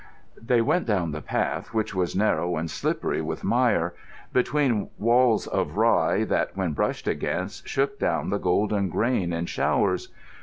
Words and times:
They 0.41 0.61
went 0.63 0.87
down 0.87 1.11
the 1.11 1.21
path, 1.21 1.75
which 1.75 1.93
was 1.93 2.15
narrow 2.15 2.57
and 2.57 2.71
slippery 2.71 3.21
with 3.21 3.43
mire, 3.43 3.93
between 4.33 4.89
walls 4.97 5.45
of 5.45 5.77
rye 5.77 6.23
that, 6.23 6.57
when 6.57 6.73
brushed 6.73 7.07
against, 7.07 7.67
shook 7.67 7.99
down 7.99 8.31
the 8.31 8.39
golden 8.39 8.89
rain 8.91 9.31
in 9.31 9.45
showers. 9.45 10.09